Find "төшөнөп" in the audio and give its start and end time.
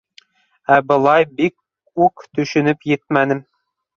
2.39-2.91